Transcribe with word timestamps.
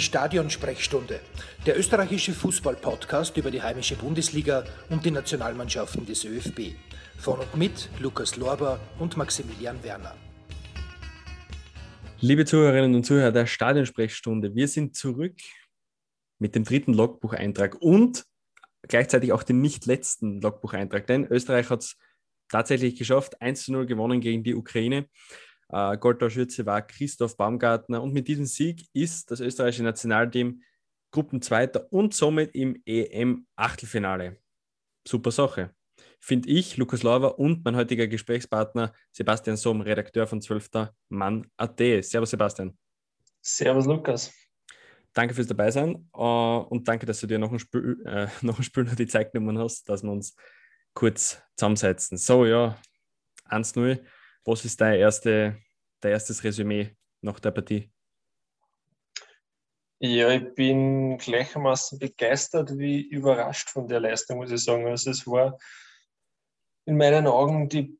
Die 0.00 0.06
Stadionsprechstunde, 0.06 1.20
der 1.66 1.78
österreichische 1.78 2.32
Fußball-Podcast 2.32 3.36
über 3.36 3.50
die 3.50 3.60
heimische 3.60 3.96
Bundesliga 3.96 4.64
und 4.88 5.04
die 5.04 5.10
Nationalmannschaften 5.10 6.06
des 6.06 6.24
ÖFB. 6.24 6.74
Von 7.18 7.38
und 7.38 7.54
mit 7.54 7.90
Lukas 7.98 8.36
Lorber 8.36 8.80
und 8.98 9.18
Maximilian 9.18 9.84
Werner. 9.84 10.16
Liebe 12.18 12.46
Zuhörerinnen 12.46 12.94
und 12.94 13.04
Zuhörer 13.04 13.30
der 13.30 13.44
Stadionsprechstunde, 13.44 14.54
wir 14.54 14.68
sind 14.68 14.96
zurück 14.96 15.36
mit 16.38 16.54
dem 16.54 16.64
dritten 16.64 16.94
Logbucheintrag 16.94 17.76
und 17.82 18.24
gleichzeitig 18.88 19.34
auch 19.34 19.42
dem 19.42 19.60
nicht 19.60 19.84
letzten 19.84 20.40
Logbucheintrag, 20.40 21.06
denn 21.08 21.26
Österreich 21.26 21.68
hat 21.68 21.80
es 21.80 21.98
tatsächlich 22.48 22.96
geschafft, 22.96 23.42
1 23.42 23.64
zu 23.64 23.72
0 23.72 23.84
gewonnen 23.84 24.22
gegen 24.22 24.44
die 24.44 24.54
Ukraine. 24.54 25.10
Äh, 25.72 25.96
Goldtorschütze 25.98 26.66
war 26.66 26.82
Christoph 26.82 27.36
Baumgartner 27.36 28.02
und 28.02 28.12
mit 28.12 28.28
diesem 28.28 28.46
Sieg 28.46 28.86
ist 28.92 29.30
das 29.30 29.40
österreichische 29.40 29.84
Nationalteam 29.84 30.62
Gruppenzweiter 31.12 31.92
und 31.92 32.14
somit 32.14 32.54
im 32.54 32.80
EM-Achtelfinale. 32.86 34.38
Super 35.06 35.30
Sache. 35.30 35.74
Finde 36.20 36.48
ich, 36.50 36.76
Lukas 36.76 37.02
Lauber 37.02 37.38
und 37.38 37.64
mein 37.64 37.76
heutiger 37.76 38.06
Gesprächspartner 38.06 38.92
Sebastian 39.10 39.56
Somm, 39.56 39.80
Redakteur 39.80 40.26
von 40.26 40.40
12. 40.40 40.92
Mann.at. 41.08 41.78
Servus 41.78 42.30
Sebastian. 42.30 42.76
Servus 43.40 43.86
Lukas. 43.86 44.32
Danke 45.12 45.34
fürs 45.34 45.48
Dabeisein 45.48 46.08
uh, 46.14 46.64
und 46.68 46.86
danke, 46.86 47.06
dass 47.06 47.20
du 47.20 47.26
dir 47.26 47.38
noch 47.38 47.50
ein 47.50 47.58
Spiel, 47.58 48.00
äh, 48.06 48.28
noch 48.42 48.58
ein 48.58 48.62
Spiel 48.62 48.84
noch 48.84 48.94
die 48.94 49.06
Zeit 49.06 49.32
genommen 49.32 49.58
hast, 49.58 49.88
dass 49.88 50.02
wir 50.02 50.12
uns 50.12 50.36
kurz 50.94 51.40
zusammensetzen. 51.56 52.18
So, 52.18 52.44
ja, 52.44 52.76
1-0. 53.48 54.00
Was 54.44 54.64
ist 54.64 54.80
dein, 54.80 54.98
erste, 54.98 55.58
dein 56.00 56.12
erstes 56.12 56.42
Resümee 56.42 56.96
nach 57.20 57.40
der 57.40 57.50
Partie? 57.50 57.90
Ja, 60.02 60.30
ich 60.30 60.54
bin 60.54 61.18
gleichermaßen 61.18 61.98
begeistert 61.98 62.78
wie 62.78 63.02
überrascht 63.02 63.68
von 63.68 63.86
der 63.86 64.00
Leistung, 64.00 64.38
muss 64.38 64.50
ich 64.50 64.64
sagen. 64.64 64.86
Also 64.86 65.10
es 65.10 65.26
war 65.26 65.58
in 66.86 66.96
meinen 66.96 67.26
Augen 67.26 67.68
die 67.68 67.98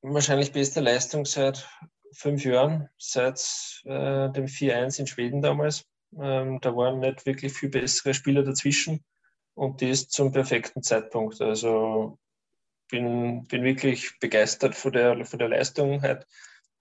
wahrscheinlich 0.00 0.52
beste 0.52 0.80
Leistung 0.80 1.26
seit 1.26 1.68
fünf 2.12 2.44
Jahren, 2.44 2.88
seit 2.96 3.38
äh, 3.84 4.30
dem 4.30 4.46
4-1 4.46 5.00
in 5.00 5.06
Schweden 5.06 5.42
damals. 5.42 5.84
Ähm, 6.18 6.60
da 6.62 6.74
waren 6.76 7.00
nicht 7.00 7.26
wirklich 7.26 7.52
viel 7.52 7.68
bessere 7.68 8.14
Spieler 8.14 8.42
dazwischen 8.42 9.04
und 9.54 9.82
das 9.82 10.08
zum 10.08 10.32
perfekten 10.32 10.82
Zeitpunkt. 10.82 11.42
Also 11.42 12.18
bin, 12.88 13.44
bin 13.44 13.64
wirklich 13.64 14.18
begeistert 14.18 14.74
von 14.74 14.92
der, 14.92 15.24
von 15.24 15.38
der 15.38 15.48
Leistung 15.48 16.02
halt 16.02 16.26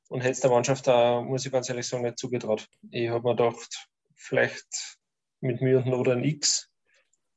und 0.09 0.21
hätte 0.21 0.31
es 0.31 0.39
der 0.41 0.51
Mannschaft 0.51 0.87
da, 0.87 1.21
muss 1.21 1.45
ich 1.45 1.51
ganz 1.51 1.69
ehrlich 1.69 1.87
sagen, 1.87 2.03
nicht 2.03 2.19
zugetraut. 2.19 2.67
Ich 2.91 3.09
habe 3.09 3.27
mir 3.27 3.35
gedacht, 3.35 3.87
vielleicht 4.15 4.97
mit 5.41 5.61
mir 5.61 5.77
und 5.77 5.87
Not 5.87 6.07
ein 6.09 6.23
X, 6.23 6.69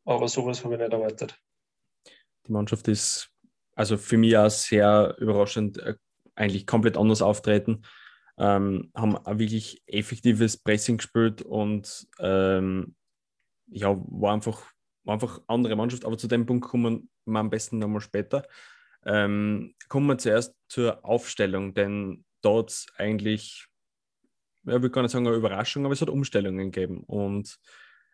aber 0.05 0.29
sowas 0.29 0.65
habe 0.65 0.75
ich 0.75 0.81
nicht 0.81 0.93
erwartet. 0.93 1.39
Die 2.47 2.53
Mannschaft 2.53 2.87
ist 2.89 3.31
also 3.75 3.97
für 3.99 4.17
mich 4.17 4.37
auch 4.37 4.49
sehr 4.49 5.17
überraschend, 5.19 5.79
äh, 5.79 5.95
eigentlich 6.35 6.67
komplett 6.67 6.97
anders 6.97 7.23
auftreten. 7.23 7.83
Ähm, 8.39 8.91
haben 8.95 9.17
ein 9.17 9.39
wirklich 9.39 9.83
effektives 9.87 10.59
Pressing 10.59 10.99
gespielt 10.99 11.43
und 11.43 12.07
ähm, 12.19 12.95
ja, 13.69 13.97
war 13.97 14.35
einfach, 14.35 14.71
einfach 15.13 15.41
andere 15.47 15.77
Mannschaft, 15.77 16.05
aber 16.05 16.19
zu 16.19 16.29
dem 16.29 16.47
Punkt 16.47 16.67
kommen 16.67 17.09
wir 17.25 17.41
am 17.41 17.51
besten 17.51 17.79
nochmal 17.79 18.01
später. 18.01 18.47
Ähm, 19.05 19.75
kommen 19.89 20.07
wir 20.07 20.19
zuerst 20.19 20.55
zur 20.69 21.05
Aufstellung, 21.05 21.75
denn 21.75 22.25
dort 22.43 22.87
eigentlich, 22.97 23.67
ja, 24.65 24.79
gar 24.79 25.03
nicht 25.03 25.13
sagen 25.13 25.27
eine 25.27 25.37
Überraschung, 25.37 25.85
aber 25.85 25.95
es 25.95 26.01
hat 26.01 26.11
Umstellungen 26.11 26.71
gegeben 26.71 27.05
und 27.05 27.59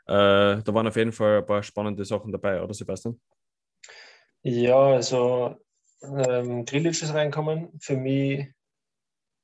äh, 0.06 0.62
da 0.62 0.66
waren 0.66 0.88
auf 0.88 0.96
jeden 0.96 1.12
Fall 1.12 1.38
ein 1.38 1.46
paar 1.46 1.62
spannende 1.62 2.04
Sachen 2.04 2.32
dabei, 2.32 2.62
oder 2.62 2.74
Sebastian? 2.74 3.20
Ja, 4.42 4.76
also 4.76 5.56
ähm, 6.02 6.64
Grilic 6.64 7.00
ist 7.00 7.14
reinkommen. 7.14 7.68
Für 7.80 7.96
mich, 7.96 8.48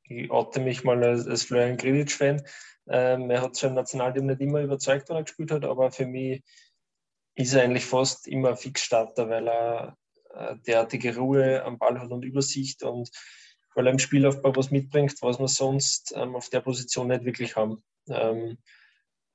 ich 0.02 0.30
oute 0.30 0.60
mich 0.60 0.82
mal 0.82 1.02
als, 1.04 1.26
als 1.26 1.44
Florian 1.44 1.76
Grilic-Fan. 1.76 2.42
Ähm, 2.88 3.30
er 3.30 3.42
hat 3.42 3.54
zwar 3.54 3.70
im 3.70 3.76
Nationalteam 3.76 4.26
nicht 4.26 4.40
immer 4.40 4.62
überzeugt, 4.62 5.08
wenn 5.08 5.16
er 5.16 5.22
gespielt 5.22 5.52
hat, 5.52 5.64
aber 5.64 5.92
für 5.92 6.06
mich 6.06 6.42
ist 7.38 7.54
er 7.54 7.62
eigentlich 7.62 7.86
fast 7.86 8.26
immer 8.26 8.56
Fixstarter, 8.56 9.28
weil 9.28 9.48
er 9.48 9.96
äh, 10.34 10.56
derartige 10.66 11.16
Ruhe 11.16 11.62
am 11.64 11.78
Ball 11.78 11.98
hat 12.00 12.10
und 12.10 12.24
Übersicht 12.24 12.82
und 12.82 13.10
weil 13.74 13.86
er 13.86 13.92
im 13.92 14.00
Spielaufbau 14.00 14.56
was 14.56 14.72
mitbringt, 14.72 15.14
was 15.22 15.38
wir 15.38 15.46
sonst 15.46 16.12
ähm, 16.16 16.34
auf 16.34 16.48
der 16.48 16.60
Position 16.60 17.08
nicht 17.08 17.24
wirklich 17.24 17.54
haben. 17.54 17.80
Ähm, 18.08 18.58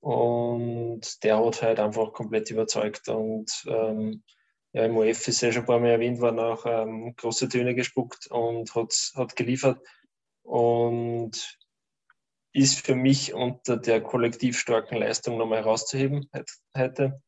und 0.02 1.24
der 1.24 1.44
hat 1.44 1.62
halt 1.62 1.80
einfach 1.80 2.12
komplett 2.12 2.52
überzeugt 2.52 3.08
und 3.08 3.50
ähm, 3.68 4.22
ja, 4.74 4.86
im 4.86 4.98
OF 4.98 5.28
ist 5.30 5.42
ja 5.42 5.52
schon 5.54 5.62
ein 5.62 5.68
paar 5.68 5.80
Mal 5.80 5.92
erwähnt 5.92 6.20
worden, 6.20 6.40
auch 6.40 6.66
ähm, 6.66 7.16
große 7.16 7.48
Töne 7.48 7.74
gespuckt 7.74 8.28
und 8.28 8.76
hat, 8.76 8.94
hat 9.16 9.36
geliefert 9.38 9.80
und 10.42 11.58
ist 12.52 12.86
für 12.86 12.96
mich 12.96 13.34
unter 13.34 13.78
der 13.78 14.02
kollektiv 14.02 14.60
starken 14.60 14.98
Leistung 14.98 15.38
nochmal 15.38 15.60
herauszuheben 15.60 16.30
heute, 16.76 17.22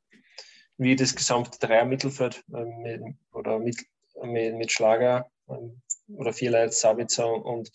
wie 0.78 0.96
das 0.96 1.16
gesamte 1.16 1.58
Dreier-Mittelfeld 1.60 2.44
ähm, 2.54 3.18
oder 3.32 3.60
mit, 3.60 3.78
mit, 4.24 4.56
mit 4.56 4.72
Schlager 4.72 5.30
ähm, 5.50 5.82
oder 6.08 6.34
Vierleit, 6.34 6.74
Sabitzer 6.74 7.32
und, 7.32 7.72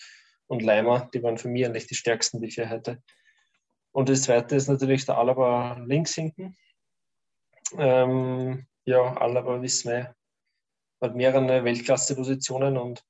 und 0.46 0.62
Leimer, 0.62 1.08
die 1.14 1.22
waren 1.22 1.38
für 1.38 1.48
mich 1.48 1.64
eigentlich 1.64 1.86
die 1.86 1.94
stärksten, 1.94 2.40
die 2.40 2.50
vier 2.50 2.68
heute. 2.68 3.02
Und 3.92 4.08
das 4.08 4.22
zweite 4.22 4.54
ist 4.54 4.68
natürlich 4.68 5.04
der 5.06 5.18
Alaba 5.18 5.78
links 5.86 6.14
hinten. 6.14 6.56
Ähm, 7.76 8.66
ja, 8.84 9.16
Alaba 9.16 9.60
wissen 9.62 9.90
wir, 9.90 10.14
hat 11.00 11.16
mehrere 11.16 11.64
Weltklasse-Positionen 11.64 12.76
und 12.76 13.04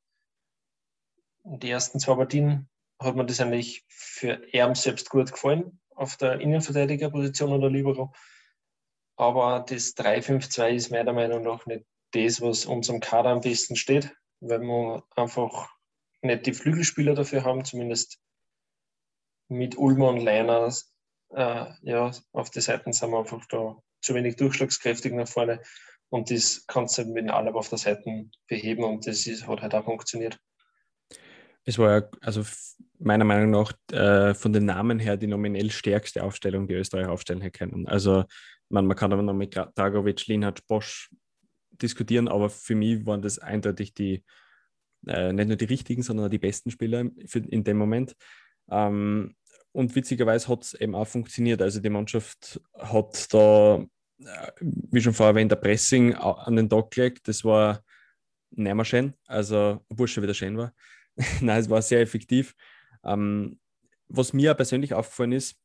den 1.44 1.70
ersten 1.70 1.98
zwei 1.98 2.14
Partien 2.14 2.68
hat 2.98 3.16
mir 3.16 3.24
das 3.24 3.40
eigentlich 3.40 3.84
für 3.88 4.40
er 4.52 4.74
selbst 4.74 5.08
gut 5.10 5.32
gefallen, 5.32 5.80
auf 5.94 6.16
der 6.16 6.40
Innenverteidigerposition 6.40 7.52
oder 7.52 7.70
Libero. 7.70 8.12
Aber 9.20 9.66
das 9.68 9.94
3-5-2 9.98 10.70
ist 10.70 10.90
meiner 10.90 11.12
Meinung 11.12 11.42
nach 11.42 11.66
nicht 11.66 11.84
das, 12.12 12.40
was 12.40 12.64
unserem 12.64 13.00
Kader 13.00 13.28
am 13.28 13.42
besten 13.42 13.76
steht, 13.76 14.14
weil 14.40 14.60
wir 14.60 15.04
einfach 15.14 15.68
nicht 16.22 16.46
die 16.46 16.54
Flügelspieler 16.54 17.14
dafür 17.14 17.44
haben, 17.44 17.66
zumindest 17.66 18.18
mit 19.48 19.76
Ulmer 19.76 20.08
und 20.08 20.20
Leiner. 20.20 20.74
Äh, 21.34 21.66
ja, 21.82 22.10
auf 22.32 22.48
die 22.48 22.62
Seiten 22.62 22.94
sind 22.94 23.10
wir 23.10 23.18
einfach 23.18 23.44
da 23.50 23.76
zu 24.00 24.14
wenig 24.14 24.36
durchschlagskräftig 24.36 25.12
nach 25.12 25.28
vorne. 25.28 25.60
Und 26.08 26.30
das 26.30 26.64
kannst 26.66 26.96
du 26.96 27.02
halt 27.02 27.12
mit 27.12 27.28
allem 27.28 27.54
auf 27.54 27.68
der 27.68 27.76
Seite 27.76 28.30
beheben 28.48 28.84
und 28.84 29.06
das 29.06 29.26
ist, 29.26 29.46
hat 29.46 29.60
halt 29.60 29.74
auch 29.74 29.84
funktioniert. 29.84 30.38
Es 31.66 31.76
war 31.76 31.98
ja, 31.98 32.08
also 32.22 32.42
meiner 32.98 33.26
Meinung 33.26 33.50
nach 33.50 33.74
äh, 33.92 34.32
von 34.32 34.54
den 34.54 34.64
Namen 34.64 34.98
her 34.98 35.18
die 35.18 35.26
nominell 35.26 35.70
stärkste 35.70 36.24
Aufstellung, 36.24 36.66
die 36.68 36.74
Österreich 36.74 37.06
aufstellen 37.06 37.42
hätte 37.42 37.58
können. 37.58 37.86
Also 37.86 38.24
man, 38.70 38.86
man 38.86 38.96
kann 38.96 39.12
aber 39.12 39.22
noch 39.22 39.34
mit 39.34 39.54
Dragovic, 39.54 40.26
Linhard, 40.26 40.66
Bosch 40.66 41.10
diskutieren, 41.82 42.28
aber 42.28 42.48
für 42.48 42.74
mich 42.74 43.04
waren 43.06 43.22
das 43.22 43.38
eindeutig 43.38 43.94
die, 43.94 44.24
äh, 45.06 45.32
nicht 45.32 45.48
nur 45.48 45.56
die 45.56 45.64
richtigen, 45.64 46.02
sondern 46.02 46.26
auch 46.26 46.30
die 46.30 46.38
besten 46.38 46.70
Spieler 46.70 47.04
für, 47.26 47.40
in 47.40 47.64
dem 47.64 47.76
Moment. 47.76 48.16
Ähm, 48.70 49.34
und 49.72 49.94
witzigerweise 49.94 50.48
hat 50.48 50.64
es 50.64 50.74
eben 50.74 50.94
auch 50.94 51.06
funktioniert. 51.06 51.62
Also 51.62 51.80
die 51.80 51.90
Mannschaft 51.90 52.60
hat 52.78 53.32
da, 53.32 53.84
äh, 54.18 54.52
wie 54.60 55.00
schon 55.00 55.14
vorher 55.14 55.32
erwähnt, 55.32 55.52
der 55.52 55.56
Pressing 55.56 56.14
an 56.14 56.56
den 56.56 56.68
Tag 56.68 56.90
gelegt. 56.90 57.28
Das 57.28 57.44
war 57.44 57.82
nicht 58.50 58.74
mehr 58.74 58.84
schön, 58.84 59.14
also 59.26 59.84
obwohl 59.88 60.04
es 60.04 60.10
schon 60.10 60.22
wieder 60.22 60.34
schön 60.34 60.56
war. 60.56 60.74
Nein, 61.40 61.60
es 61.60 61.70
war 61.70 61.82
sehr 61.82 62.00
effektiv. 62.00 62.54
Ähm, 63.04 63.58
was 64.08 64.32
mir 64.32 64.54
persönlich 64.54 64.92
aufgefallen 64.92 65.32
ist, 65.32 65.56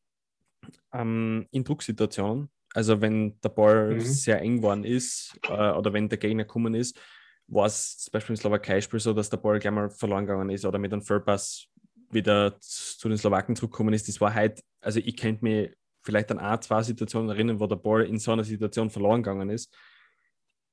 ähm, 0.93 1.47
in 1.51 1.63
Drucksituationen, 1.63 2.49
also 2.75 2.99
wenn 2.99 3.39
der 3.39 3.49
Ball 3.49 3.93
mhm. 3.93 3.99
sehr 4.01 4.41
eng 4.41 4.57
geworden 4.57 4.83
ist 4.83 5.39
äh, 5.47 5.71
oder 5.71 5.93
wenn 5.93 6.09
der 6.09 6.17
Gegner 6.17 6.43
gekommen 6.43 6.75
ist, 6.75 6.99
war 7.47 7.67
es 7.67 7.99
zum 7.99 8.11
Beispiel 8.11 8.33
im 8.33 8.37
Slowakei-Spiel 8.41 8.99
so, 8.99 9.13
dass 9.13 9.29
der 9.29 9.37
Ball 9.37 9.59
gleich 9.59 9.73
mal 9.73 9.89
verloren 9.89 10.25
gegangen 10.25 10.49
ist 10.49 10.65
oder 10.65 10.77
mit 10.77 10.91
einem 10.91 11.01
Vollpass 11.01 11.67
wieder 12.09 12.57
zu 12.59 13.07
den 13.07 13.17
Slowaken 13.17 13.55
zurückgekommen 13.55 13.93
ist, 13.93 14.09
das 14.09 14.19
war 14.19 14.33
halt, 14.33 14.61
also 14.81 14.99
ich 14.99 15.15
könnte 15.15 15.45
mich 15.45 15.71
vielleicht 16.03 16.31
an 16.31 16.39
ein, 16.39 16.61
zwei 16.61 16.83
Situationen 16.83 17.29
erinnern, 17.29 17.59
wo 17.61 17.67
der 17.67 17.77
Ball 17.77 18.03
in 18.03 18.19
so 18.19 18.33
einer 18.33 18.43
Situation 18.43 18.89
verloren 18.89 19.23
gegangen 19.23 19.49
ist. 19.49 19.73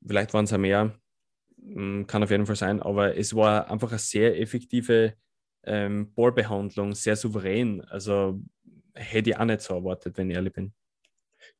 Vielleicht 0.05 0.35
waren 0.35 0.45
es 0.45 0.53
auch 0.53 0.59
mehr, 0.59 0.99
hm, 1.61 2.07
kann 2.09 2.25
auf 2.25 2.31
jeden 2.33 2.47
Fall 2.47 2.57
sein, 2.57 2.83
aber 2.83 3.17
es 3.17 3.35
war 3.35 3.71
einfach 3.71 3.91
eine 3.91 3.99
sehr 3.99 4.41
effektive 4.41 5.15
ähm, 5.63 6.13
Ballbehandlung, 6.15 6.95
sehr 6.97 7.15
souverän. 7.15 7.81
Also 7.83 8.41
hätte 8.93 9.31
ich 9.31 9.37
auch 9.37 9.45
nicht 9.45 9.61
so 9.61 9.75
erwartet, 9.75 10.19
wenn 10.19 10.31
ich 10.31 10.37
ehrlich 10.37 10.53
bin. 10.53 10.73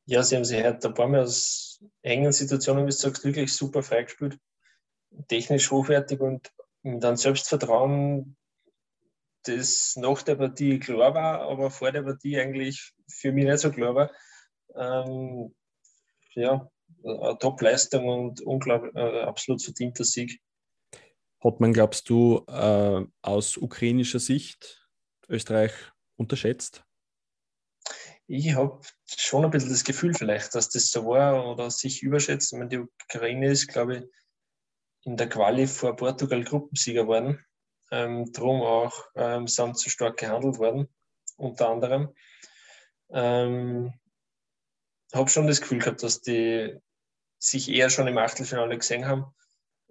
Ja, 0.05 0.23
sie 0.23 0.35
haben 0.35 0.45
sich 0.45 0.63
heute 0.63 0.87
ein 0.87 0.93
paar 0.93 1.07
Mal 1.07 1.21
aus 1.21 1.83
engen 2.01 2.31
Situationen, 2.31 2.85
wie 2.85 2.89
du 2.89 2.95
sagst, 2.95 3.23
wirklich 3.23 3.53
super 3.53 3.83
freigespielt. 3.83 4.37
Technisch 5.27 5.71
hochwertig 5.71 6.19
und 6.19 6.51
mit 6.81 7.03
einem 7.05 7.15
Selbstvertrauen, 7.15 8.35
das 9.43 9.95
nach 9.95 10.21
der 10.21 10.35
Partie 10.35 10.79
klar 10.79 11.13
war, 11.13 11.41
aber 11.41 11.69
vor 11.69 11.91
der 11.91 12.03
Partie 12.03 12.39
eigentlich 12.39 12.93
für 13.09 13.31
mich 13.31 13.45
nicht 13.45 13.59
so 13.59 13.71
klar 13.71 13.95
war. 13.95 14.11
Ähm, 14.75 15.53
ja, 16.35 16.69
eine 17.03 17.37
Top-Leistung 17.39 18.07
und 18.07 18.41
unglaublich, 18.41 18.93
äh, 18.95 19.21
absolut 19.21 19.63
verdienter 19.63 20.03
Sieg. 20.03 20.41
Hat 21.43 21.59
man, 21.59 21.73
glaubst 21.73 22.09
du, 22.09 22.43
äh, 22.47 23.05
aus 23.21 23.57
ukrainischer 23.57 24.19
Sicht 24.19 24.87
Österreich 25.27 25.73
unterschätzt? 26.15 26.85
Ich 28.27 28.55
habe 28.55 28.79
schon 29.05 29.43
ein 29.43 29.51
bisschen 29.51 29.69
das 29.69 29.83
Gefühl 29.83 30.13
vielleicht, 30.13 30.55
dass 30.55 30.69
das 30.69 30.91
so 30.91 31.05
war 31.05 31.45
oder 31.45 31.69
sich 31.69 32.01
überschätzt. 32.01 32.53
Ich 32.53 32.57
meine, 32.57 32.69
die 32.69 32.79
Ukraine 32.79 33.51
ist, 33.51 33.67
glaube 33.67 33.97
ich, 33.97 34.03
in 35.05 35.17
der 35.17 35.27
Quali 35.27 35.67
vor 35.67 35.95
Portugal 35.95 36.43
Gruppensieger 36.43 37.03
geworden. 37.03 37.43
Ähm, 37.91 38.31
drum 38.31 38.61
auch 38.61 38.93
ähm, 39.15 39.47
sind 39.47 39.77
zu 39.77 39.89
stark 39.89 40.17
gehandelt 40.17 40.57
worden, 40.57 40.87
unter 41.35 41.69
anderem. 41.69 42.15
Ähm, 43.11 43.93
habe 45.13 45.29
schon 45.29 45.47
das 45.47 45.61
Gefühl 45.61 45.79
gehabt, 45.79 46.01
dass 46.01 46.21
die 46.21 46.75
sich 47.37 47.69
eher 47.69 47.89
schon 47.89 48.07
im 48.07 48.17
Achtelfinale 48.17 48.77
gesehen 48.77 49.05
haben. 49.05 49.25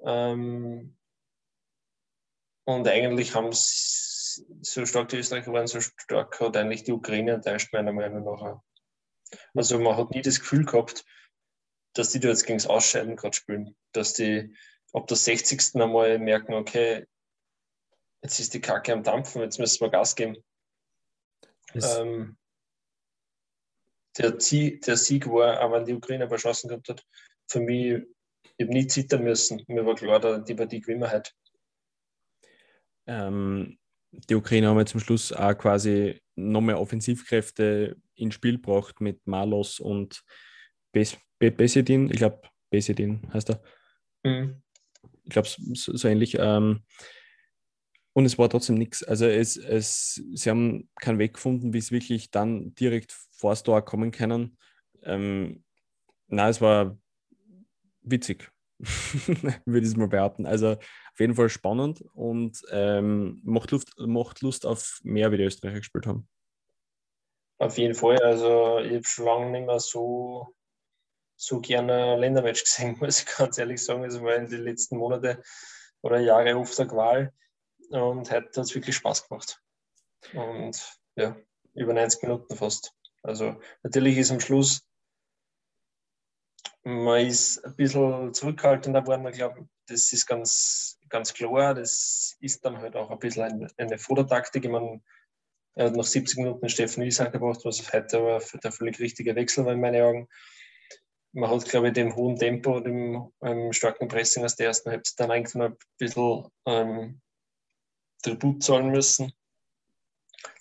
Ähm, 0.04 0.96
und 2.64 2.88
eigentlich 2.88 3.34
haben 3.34 3.52
sie 3.52 4.11
so 4.60 4.86
stark 4.86 5.08
die 5.08 5.16
Österreicher 5.16 5.52
waren, 5.52 5.66
so 5.66 5.80
stark 5.80 6.40
hat 6.40 6.56
eigentlich 6.56 6.84
die 6.84 6.92
Ukraine 6.92 7.32
enttäuscht, 7.32 7.72
meiner 7.72 7.92
Meinung 7.92 8.24
nach. 8.24 8.60
Also 9.54 9.78
man 9.78 9.96
hat 9.96 10.10
nie 10.10 10.22
das 10.22 10.40
Gefühl 10.40 10.64
gehabt, 10.64 11.04
dass 11.94 12.10
die 12.10 12.20
da 12.20 12.28
jetzt 12.28 12.46
gegen 12.46 12.58
das 12.58 12.66
Ausscheiden 12.66 13.16
gerade 13.16 13.36
spielen. 13.36 13.76
Dass 13.92 14.14
die 14.14 14.54
ab 14.92 15.06
der 15.06 15.16
60. 15.16 15.80
einmal 15.80 16.18
merken, 16.18 16.54
okay, 16.54 17.06
jetzt 18.22 18.38
ist 18.40 18.54
die 18.54 18.60
Kacke 18.60 18.92
am 18.92 19.02
Dampfen, 19.02 19.42
jetzt 19.42 19.58
müssen 19.58 19.80
wir 19.80 19.90
Gas 19.90 20.14
geben. 20.14 20.36
Ähm, 21.74 22.36
der, 24.18 24.38
Sieg, 24.40 24.82
der 24.82 24.96
Sieg 24.96 25.26
war, 25.26 25.60
auch 25.62 25.72
wenn 25.72 25.84
die 25.84 25.94
Ukraine 25.94 26.24
aber 26.24 26.36
Chancen 26.36 26.68
gehabt 26.68 26.88
hat, 26.88 27.04
für 27.48 27.60
mich, 27.60 28.02
ich 28.56 28.66
habe 28.66 28.72
nie 28.72 28.86
zittern 28.86 29.24
müssen. 29.24 29.64
Mir 29.68 29.84
war 29.86 29.94
klar, 29.94 30.40
die 30.40 30.54
Partie 30.54 30.80
gewinnen 30.80 31.00
wir 31.00 31.10
halt. 31.10 31.34
Ähm, 33.06 33.78
die 34.12 34.34
Ukraine 34.34 34.68
haben 34.68 34.86
zum 34.86 35.00
Schluss 35.00 35.32
auch 35.32 35.56
quasi 35.56 36.20
noch 36.36 36.60
mehr 36.60 36.80
Offensivkräfte 36.80 37.96
ins 38.14 38.34
Spiel 38.34 38.52
gebracht 38.52 39.00
mit 39.00 39.26
Malos 39.26 39.80
und 39.80 40.22
Bes 40.92 41.16
Besedin. 41.38 42.08
Ich 42.10 42.18
glaube, 42.18 42.40
Besedin 42.70 43.28
heißt 43.32 43.50
er. 43.50 43.62
Mhm. 44.22 44.62
Ich 45.24 45.30
glaube, 45.30 45.48
so, 45.48 45.96
so, 45.96 46.08
ähnlich. 46.08 46.36
Ähm, 46.38 46.84
und 48.12 48.26
es 48.26 48.38
war 48.38 48.48
trotzdem 48.48 48.76
nichts. 48.76 49.02
Also 49.02 49.26
es, 49.26 49.56
es, 49.56 50.22
sie 50.34 50.50
haben 50.50 50.88
keinen 51.00 51.18
Weg 51.18 51.34
gefunden, 51.34 51.72
wie 51.72 51.78
es 51.78 51.90
wirklich 51.90 52.30
dann 52.30 52.74
direkt 52.74 53.12
vor 53.32 53.50
das 53.50 53.62
Tor 53.64 53.84
kommen 53.84 54.12
können. 54.12 54.56
Ähm, 55.02 55.64
na, 56.28 56.48
es 56.48 56.60
war 56.60 56.96
witzig, 58.02 58.52
würde 59.64 59.86
ich 59.86 59.96
mal 59.96 60.08
behaupten. 60.08 60.46
Also 60.46 60.72
auf 60.72 61.20
jeden 61.20 61.34
Fall 61.34 61.48
spannend 61.48 62.02
und 62.14 62.60
ähm, 62.70 63.40
macht, 63.44 63.70
Luft, 63.70 63.92
macht 63.98 64.42
Lust 64.42 64.66
auf 64.66 64.98
mehr, 65.02 65.30
wie 65.32 65.36
die 65.36 65.44
Österreicher 65.44 65.78
gespielt 65.78 66.06
haben. 66.06 66.28
Auf 67.58 67.78
jeden 67.78 67.94
Fall. 67.94 68.18
Also 68.18 68.78
ich 68.78 68.94
habe 68.94 69.04
schon 69.04 69.24
lange 69.24 69.50
nicht 69.50 69.66
mehr 69.66 69.78
so, 69.78 70.54
so 71.36 71.60
gerne 71.60 72.16
Ländermatch 72.16 72.64
gesehen, 72.64 72.96
muss 73.00 73.20
ich 73.20 73.26
ganz 73.26 73.58
ehrlich 73.58 73.82
sagen. 73.82 74.04
Es 74.04 74.20
war 74.20 74.34
in 74.34 74.48
den 74.48 74.62
letzten 74.62 74.96
Monaten 74.96 75.38
oder 76.02 76.18
Jahre 76.18 76.56
oft 76.56 76.78
eine 76.80 76.88
Qual 76.88 77.32
und 77.90 78.30
heute 78.30 78.46
hat 78.46 78.58
es 78.58 78.74
wirklich 78.74 78.96
Spaß 78.96 79.28
gemacht. 79.28 79.62
Und 80.34 80.98
ja, 81.16 81.36
über 81.74 81.92
90 81.92 82.22
Minuten 82.22 82.56
fast. 82.56 82.92
Also 83.22 83.60
natürlich 83.82 84.18
ist 84.18 84.30
am 84.30 84.40
Schluss, 84.40 84.82
man 86.84 87.26
ist 87.26 87.64
ein 87.64 87.76
bisschen 87.76 88.34
zurückhaltender 88.34 89.02
geworden. 89.02 89.26
Ich 89.28 89.36
glaube, 89.36 89.68
das 89.86 90.12
ist 90.12 90.26
ganz, 90.26 90.98
ganz 91.08 91.32
klar. 91.32 91.74
Das 91.74 92.36
ist 92.40 92.64
dann 92.64 92.78
halt 92.78 92.96
auch 92.96 93.10
ein 93.10 93.18
bisschen 93.18 93.42
eine, 93.44 93.68
eine 93.76 93.98
Fototaktik. 93.98 94.64
Ich 94.64 94.70
meine, 94.70 95.00
er 95.74 95.86
hat 95.86 95.96
nach 95.96 96.04
70 96.04 96.38
Minuten 96.38 96.68
Steffen 96.68 97.04
Wies 97.04 97.20
angebracht, 97.20 97.60
was 97.64 97.92
heute 97.92 98.18
aber 98.18 98.42
der 98.62 98.72
völlig 98.72 98.98
richtige 98.98 99.34
Wechsel 99.34 99.64
war 99.64 99.72
in 99.72 99.80
meinen 99.80 100.02
Augen. 100.02 100.28
Man 101.32 101.50
hat, 101.50 101.64
glaube 101.64 101.88
ich, 101.88 101.94
dem 101.94 102.14
hohen 102.14 102.36
Tempo, 102.36 102.80
dem 102.80 103.32
ähm, 103.42 103.72
starken 103.72 104.08
Pressing 104.08 104.44
aus 104.44 104.56
der 104.56 104.66
ersten 104.66 104.90
Halbzeit 104.90 105.18
dann 105.18 105.30
eigentlich 105.30 105.54
noch 105.54 105.66
ein 105.66 105.76
bisschen 105.96 106.48
ähm, 106.66 107.20
Tribut 108.22 108.62
zahlen 108.62 108.90
müssen. 108.90 109.32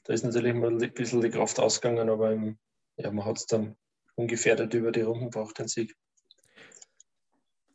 Da 0.05 0.13
ist 0.13 0.23
natürlich 0.23 0.53
mal 0.53 0.71
ein 0.71 0.93
bisschen 0.93 1.21
die 1.21 1.29
Kraft 1.29 1.59
ausgegangen, 1.59 2.09
aber 2.09 2.31
im, 2.31 2.57
ja, 2.95 3.11
man 3.11 3.25
hat 3.25 3.37
es 3.37 3.47
dann 3.47 3.75
ungefährdet 4.15 4.73
über 4.73 4.93
die 4.93 5.01
Runden 5.01 5.29
gebracht, 5.29 5.59
den 5.59 5.67
Sieg. 5.67 5.95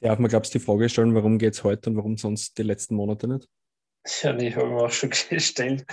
Darf 0.01 0.19
man, 0.19 0.29
glaubst 0.29 0.55
du, 0.55 0.59
die 0.59 0.65
Frage 0.65 0.89
stellen, 0.89 1.15
warum 1.15 1.39
geht 1.39 1.55
es 1.55 1.65
heute 1.65 1.91
und 1.91 1.97
warum 1.97 2.17
sonst 2.17 2.59
die 2.59 2.63
letzten 2.63 2.95
Monate 2.97 3.29
nicht? 3.29 3.49
Ja, 4.23 4.33
die 4.33 4.55
habe 4.55 4.67
ich 4.67 4.73
mir 4.73 4.83
auch 4.83 4.91
schon 4.91 5.11
gestellt. 5.31 5.85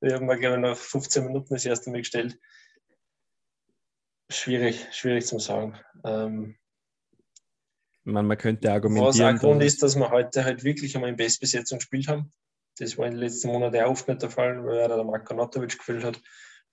Ich 0.00 0.12
habe 0.12 0.24
mir, 0.24 0.38
glaube 0.38 0.56
ich, 0.56 0.62
nach 0.62 0.76
15 0.76 1.26
Minuten 1.26 1.54
das 1.54 1.64
erste 1.64 1.90
Mal 1.90 1.98
gestellt. 1.98 2.38
Schwierig, 4.30 4.86
schwierig 4.92 5.26
zu 5.26 5.38
sagen. 5.38 5.78
Ähm, 6.04 6.56
man, 8.04 8.26
man 8.26 8.38
könnte 8.38 8.72
argumentieren. 8.72 9.08
Was 9.08 9.20
ein 9.20 9.38
Grund 9.38 9.62
ist, 9.62 9.82
dass 9.82 9.96
wir 9.96 10.10
heute 10.10 10.44
halt 10.44 10.64
wirklich 10.64 10.94
einmal 10.94 11.10
in 11.10 11.16
Bestbesetzung 11.16 11.78
gespielt 11.78 12.08
haben. 12.08 12.32
Das 12.78 12.98
war 12.98 13.06
in 13.06 13.12
den 13.12 13.20
letzten 13.20 13.48
Monaten 13.48 13.80
auch 13.82 13.90
oft 13.90 14.08
nicht 14.08 14.22
der 14.22 14.30
Fall, 14.30 14.64
weil 14.64 14.88
der 14.88 15.04
Marko 15.04 15.34
Notovic 15.34 15.78
gefühlt 15.78 16.04
hat 16.04 16.20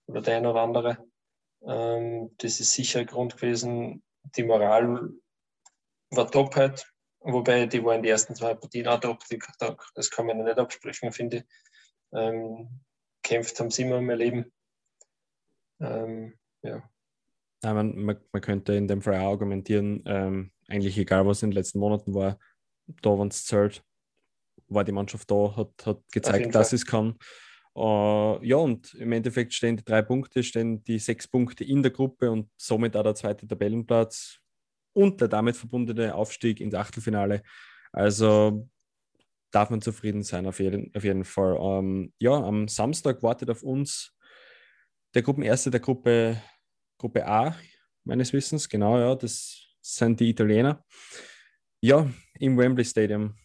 oder 0.08 0.22
der 0.22 0.38
eine 0.38 0.50
oder 0.50 0.62
andere. 0.62 0.98
Ähm, 1.68 2.32
das 2.38 2.60
ist 2.60 2.74
sicher 2.74 3.02
ein 3.02 3.06
Grund 3.06 3.36
gewesen. 3.36 4.02
Die 4.36 4.44
Moral 4.44 5.12
war 6.12 6.30
top 6.30 6.56
halt, 6.56 6.92
wobei 7.20 7.66
die 7.66 7.84
war 7.84 7.96
in 7.96 8.04
den 8.04 8.12
ersten 8.12 8.36
zwei 8.36 8.54
Partien 8.54 8.88
auch 8.88 9.00
top. 9.00 9.24
Das 9.96 10.10
kann 10.10 10.26
man 10.26 10.44
nicht 10.44 10.58
absprechen, 10.58 11.12
finde 11.12 11.38
ich. 11.38 11.44
Ähm, 12.14 12.82
kämpft 13.24 13.60
haben 13.60 13.70
sie 13.70 13.84
immer 13.84 13.98
im 13.98 14.10
Leben. 14.10 14.52
Ähm, 15.80 16.34
ja. 16.62 16.84
Ja, 17.64 17.74
man, 17.74 17.96
man, 17.98 18.18
man, 18.32 18.42
könnte 18.42 18.74
in 18.74 18.88
dem 18.88 19.02
Fall 19.02 19.16
auch 19.16 19.32
argumentieren, 19.32 20.02
ähm, 20.06 20.52
eigentlich 20.68 20.98
egal 20.98 21.26
was 21.26 21.44
in 21.44 21.50
den 21.50 21.56
letzten 21.56 21.80
Monaten 21.80 22.14
war, 22.14 22.40
da 23.02 23.20
wenn 23.20 23.28
es 23.28 23.46
zählt, 23.46 23.84
war 24.68 24.84
die 24.84 24.94
Mannschaft 24.94 25.30
da, 25.30 25.56
hat, 25.56 25.86
hat 25.86 26.02
gezeigt, 26.12 26.56
dass 26.56 26.74
es 26.74 26.86
kann. 26.86 27.18
Uh, 27.76 28.40
ja, 28.42 28.58
und 28.58 28.94
im 28.96 29.12
Endeffekt 29.12 29.54
stehen 29.54 29.78
die 29.78 29.84
drei 29.84 30.02
Punkte, 30.02 30.44
stehen 30.44 30.84
die 30.84 31.00
sechs 31.00 31.28
Punkte 31.28 31.64
in 31.64 31.84
der 31.84 31.92
Gruppe 31.92 32.32
und 32.32 32.50
somit 32.58 32.96
auch 32.96 33.04
der 33.04 33.16
zweite 33.16 33.48
Tabellenplatz 33.48 34.39
und 34.94 35.22
der 35.22 35.28
damit 35.28 35.56
verbundene 35.56 36.16
Aufstieg 36.16 36.60
ins 36.60 36.76
Achtelfinale. 36.76 37.42
Also 37.92 38.70
darf 39.52 39.70
man 39.70 39.82
zufrieden 39.82 40.24
sein, 40.24 40.46
auf 40.46 40.60
jeden, 40.60 40.92
auf 40.96 41.04
jeden 41.04 41.24
Fall. 41.24 41.58
Ähm, 41.60 42.14
ja, 42.20 42.34
am 42.34 42.68
Samstag 42.68 43.24
wartet 43.24 43.50
auf 43.50 43.64
uns 43.64 44.16
der 45.14 45.24
Gruppenerste 45.24 45.72
der 45.72 45.80
Gruppe, 45.80 46.42
Gruppe 46.98 47.26
A, 47.26 47.56
meines 48.04 48.32
Wissens. 48.34 48.70
Genau, 48.70 49.00
ja, 49.00 49.16
das 49.16 49.60
sind 49.82 50.20
die 50.20 50.30
Italiener. 50.30 50.84
Ja, 51.82 52.08
im 52.40 52.58
Wembley 52.58 52.86
Stadium. 52.86 53.36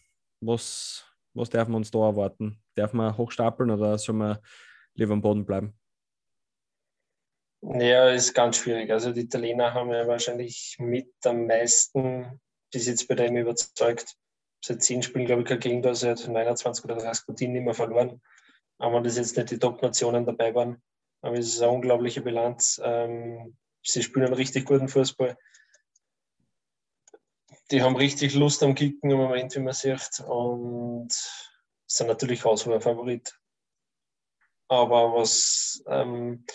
Was, 0.41 1.05
was 1.33 1.49
darf 1.49 1.67
man 1.67 1.77
uns 1.77 1.91
da 1.91 1.99
erwarten? 1.99 2.61
Darf 2.75 2.93
man 2.93 3.17
hochstapeln 3.17 3.71
oder 3.71 3.97
soll 3.97 4.15
man 4.15 4.37
lieber 4.93 5.13
am 5.13 5.21
Boden 5.21 5.45
bleiben? 5.45 5.73
Ja, 7.73 8.09
ist 8.09 8.33
ganz 8.33 8.57
schwierig. 8.57 8.91
Also 8.91 9.11
die 9.11 9.21
Italiener 9.21 9.73
haben 9.73 9.91
ja 9.91 10.07
wahrscheinlich 10.07 10.75
mit 10.79 11.11
am 11.23 11.47
meisten 11.47 12.39
bis 12.71 12.87
jetzt 12.87 13.07
bei 13.07 13.15
dem 13.15 13.37
überzeugt. 13.37 14.15
Seit 14.63 14.83
zehn 14.83 15.01
Spielen, 15.03 15.25
glaube 15.25 15.41
ich, 15.41 15.47
kein 15.47 15.59
Gegentor, 15.59 15.95
seit 15.95 16.27
29 16.27 16.85
oder 16.85 16.95
30 16.95 17.25
Partien 17.25 17.53
nicht 17.53 17.63
mehr 17.63 17.73
verloren. 17.73 18.21
Aber 18.77 19.01
das 19.01 19.17
jetzt 19.17 19.37
nicht 19.37 19.51
die 19.51 19.59
Top-Nationen 19.59 20.25
dabei 20.25 20.53
waren. 20.53 20.81
Aber 21.21 21.37
es 21.37 21.47
ist 21.47 21.61
eine 21.61 21.71
unglaubliche 21.71 22.21
Bilanz. 22.21 22.79
Ähm, 22.83 23.57
sie 23.83 24.03
spielen 24.03 24.25
einen 24.25 24.35
richtig 24.35 24.65
guten 24.65 24.87
Fußball 24.87 25.37
die 27.71 27.81
haben 27.81 27.95
richtig 27.95 28.35
Lust 28.35 28.63
am 28.63 28.75
Kicken 28.75 29.09
im 29.11 29.17
Moment, 29.17 29.55
wie 29.55 29.59
man 29.59 29.73
sieht. 29.73 30.19
Und 30.27 31.09
sind 31.87 32.07
natürlich 32.07 32.41
Favorit. 32.41 33.37
Aber 34.67 35.13
was 35.13 35.83
ähm, 35.87 36.45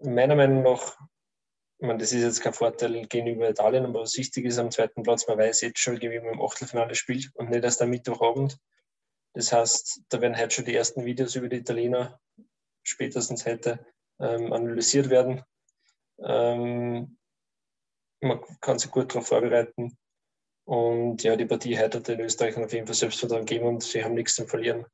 meiner 0.00 0.34
Meinung 0.34 0.62
nach, 0.62 0.96
ich 1.80 1.86
meine, 1.86 1.98
das 1.98 2.12
ist 2.12 2.22
jetzt 2.22 2.40
kein 2.40 2.52
Vorteil 2.52 3.06
gegenüber 3.06 3.48
Italien, 3.48 3.84
aber 3.84 4.00
was 4.00 4.16
wichtig 4.16 4.44
ist 4.46 4.58
am 4.58 4.70
zweiten 4.70 5.02
Platz, 5.02 5.26
man 5.28 5.38
weiß 5.38 5.60
jetzt 5.60 5.78
schon, 5.78 6.00
wie 6.00 6.18
man 6.18 6.34
im 6.34 6.42
Achtelfinale 6.42 6.94
spielt 6.94 7.30
und 7.34 7.50
nicht 7.50 7.64
erst 7.64 7.82
am 7.82 7.90
Mittwochabend. 7.90 8.58
Das 9.34 9.52
heißt, 9.52 10.02
da 10.08 10.20
werden 10.20 10.36
heute 10.36 10.50
schon 10.50 10.64
die 10.64 10.74
ersten 10.74 11.04
Videos 11.04 11.36
über 11.36 11.48
die 11.48 11.58
Italiener 11.58 12.18
spätestens 12.82 13.46
heute 13.46 13.84
ähm, 14.18 14.52
analysiert 14.52 15.10
werden. 15.10 15.42
Ähm, 16.20 17.18
man 18.20 18.40
kann 18.60 18.78
sich 18.78 18.90
gut 18.90 19.14
darauf 19.14 19.28
vorbereiten. 19.28 19.96
Und 20.64 21.22
ja, 21.22 21.36
die 21.36 21.46
Partie 21.46 21.78
heute 21.78 21.98
hat 21.98 22.08
den 22.08 22.20
Österreichern 22.20 22.64
auf 22.64 22.72
jeden 22.72 22.86
Fall 22.86 22.96
Selbstvertrauen 22.96 23.46
gegeben 23.46 23.66
und 23.66 23.82
sie 23.82 24.02
haben 24.02 24.14
nichts 24.14 24.34
zu 24.34 24.46
verlieren. 24.46 24.86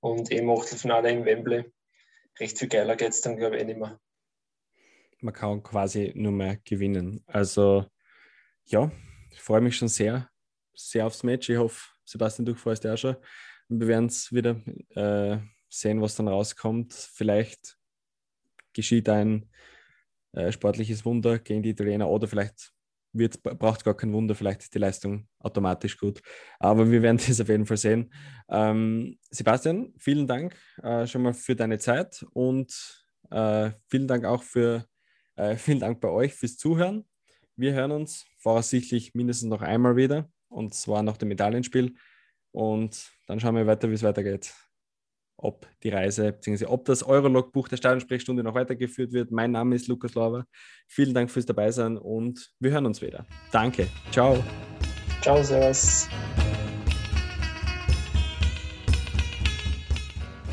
Und 0.00 0.30
eben 0.30 0.50
Achtelfinale 0.50 1.10
im 1.10 1.24
Wembley. 1.24 1.72
recht 2.38 2.58
viel 2.58 2.68
geiler 2.68 2.94
geht 2.94 3.10
es 3.10 3.20
dann, 3.20 3.36
glaube 3.36 3.56
ich, 3.56 3.62
eh 3.62 3.64
nicht 3.64 3.78
mehr. 3.78 3.98
Man 5.20 5.34
kann 5.34 5.62
quasi 5.62 6.12
nur 6.14 6.32
mehr 6.32 6.58
gewinnen. 6.64 7.22
Also 7.26 7.86
ja, 8.66 8.90
ich 9.30 9.40
freue 9.40 9.60
mich 9.60 9.76
schon 9.76 9.88
sehr, 9.88 10.28
sehr 10.74 11.06
aufs 11.06 11.22
Match. 11.22 11.48
Ich 11.48 11.56
hoffe, 11.56 11.80
Sebastian, 12.04 12.46
du 12.46 12.54
freust 12.54 12.84
dich 12.84 12.90
auch 12.90 12.96
schon. 12.96 13.16
Wir 13.68 13.88
werden 13.88 14.06
es 14.06 14.32
wieder 14.32 14.56
äh, 14.90 15.38
sehen, 15.68 16.00
was 16.00 16.16
dann 16.16 16.28
rauskommt. 16.28 16.92
Vielleicht 16.92 17.78
geschieht 18.72 19.08
ein 19.08 19.50
äh, 20.32 20.52
sportliches 20.52 21.04
Wunder 21.04 21.38
gegen 21.38 21.62
die 21.62 21.70
Italiener 21.70 22.08
oder 22.08 22.28
vielleicht 22.28 22.72
braucht 23.12 23.78
es 23.78 23.84
gar 23.84 23.96
kein 23.96 24.12
Wunder, 24.12 24.34
vielleicht 24.34 24.62
ist 24.62 24.74
die 24.74 24.78
Leistung 24.78 25.26
automatisch 25.38 25.96
gut. 25.98 26.20
Aber 26.58 26.90
wir 26.90 27.02
werden 27.02 27.16
das 27.26 27.40
auf 27.40 27.48
jeden 27.48 27.66
Fall 27.66 27.76
sehen. 27.76 28.12
Ähm, 28.48 29.18
Sebastian, 29.30 29.92
vielen 29.98 30.26
Dank 30.26 30.56
äh, 30.82 31.06
schon 31.06 31.22
mal 31.22 31.34
für 31.34 31.56
deine 31.56 31.78
Zeit 31.78 32.24
und 32.32 33.06
äh, 33.30 33.70
vielen 33.88 34.06
Dank 34.06 34.24
auch 34.24 34.42
für 34.42 34.86
äh, 35.38 35.56
vielen 35.56 35.80
Dank 35.80 36.00
bei 36.00 36.08
euch 36.08 36.34
fürs 36.34 36.56
Zuhören. 36.56 37.04
Wir 37.56 37.72
hören 37.72 37.92
uns 37.92 38.26
voraussichtlich 38.38 39.14
mindestens 39.14 39.48
noch 39.48 39.62
einmal 39.62 39.96
wieder 39.96 40.30
und 40.48 40.74
zwar 40.74 41.02
nach 41.02 41.16
dem 41.16 41.28
Medaillenspiel. 41.28 41.94
Und 42.52 43.10
dann 43.26 43.40
schauen 43.40 43.56
wir 43.56 43.66
weiter, 43.66 43.90
wie 43.90 43.94
es 43.94 44.02
weitergeht 44.02 44.54
ob 45.38 45.66
die 45.82 45.88
Reise 45.88 46.32
bzw. 46.32 46.66
ob 46.66 46.84
das 46.84 47.02
Eurolog-Buch 47.02 47.68
der 47.68 47.76
Stadionsprechstunde 47.76 48.42
noch 48.42 48.54
weitergeführt 48.54 49.12
wird. 49.12 49.30
Mein 49.30 49.52
Name 49.52 49.76
ist 49.76 49.86
Lukas 49.86 50.14
Lauber. 50.14 50.44
Vielen 50.86 51.14
Dank 51.14 51.30
fürs 51.30 51.46
Dabeisein 51.46 51.96
und 51.96 52.50
wir 52.58 52.72
hören 52.72 52.86
uns 52.86 53.00
wieder. 53.00 53.24
Danke. 53.52 53.86
Ciao. 54.10 54.42
Ciao, 55.22 55.42
Servus. 55.42 56.08